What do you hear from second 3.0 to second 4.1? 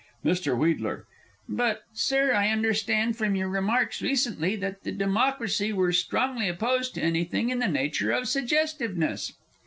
from your remarks